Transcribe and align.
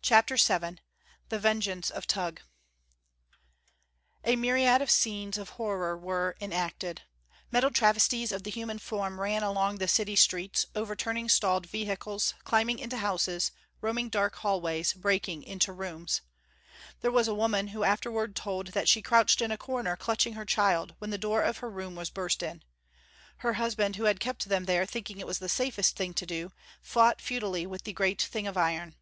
CHAPTER 0.00 0.36
VII 0.36 0.78
The 1.28 1.40
Vengeance 1.40 1.90
of 1.90 2.06
Tugh 2.06 2.38
A 4.24 4.36
myriad 4.36 4.68
individual 4.80 4.86
scenes 4.86 5.36
of 5.38 5.48
horror 5.56 5.98
were 5.98 6.36
enacted. 6.40 7.02
Metal 7.50 7.72
travesties 7.72 8.30
of 8.30 8.44
the 8.44 8.52
human 8.52 8.78
form 8.78 9.18
ran 9.20 9.42
along 9.42 9.78
the 9.78 9.88
city 9.88 10.14
streets, 10.14 10.66
overturning 10.76 11.28
stalled 11.28 11.66
vehicles, 11.66 12.34
climbing 12.44 12.78
into 12.78 12.98
houses, 12.98 13.50
roaming 13.80 14.08
dark 14.08 14.36
hallways, 14.36 14.92
breaking 14.92 15.42
into 15.42 15.72
rooms. 15.72 16.20
There 17.00 17.10
was 17.10 17.26
a 17.26 17.34
woman 17.34 17.66
who 17.74 17.82
afterward 17.82 18.36
told 18.36 18.68
that 18.68 18.88
she 18.88 19.02
crouched 19.02 19.40
in 19.42 19.50
a 19.50 19.58
corner, 19.58 19.96
clutching 19.96 20.34
her 20.34 20.44
child, 20.44 20.94
when 20.98 21.10
the 21.10 21.18
door 21.18 21.42
of 21.42 21.58
her 21.58 21.68
room 21.72 21.96
was 21.96 22.08
burst 22.08 22.44
in. 22.44 22.62
Her 23.38 23.54
husband, 23.54 23.96
who 23.96 24.04
had 24.04 24.20
kept 24.20 24.48
them 24.48 24.66
there 24.66 24.86
thinking 24.86 25.18
it 25.18 25.26
was 25.26 25.40
the 25.40 25.48
safest 25.48 25.96
thing 25.96 26.14
to 26.14 26.24
do, 26.24 26.52
fought 26.80 27.20
futilely 27.20 27.66
with 27.66 27.82
the 27.82 27.92
great 27.92 28.22
thing 28.22 28.46
of 28.46 28.56
iron. 28.56 28.94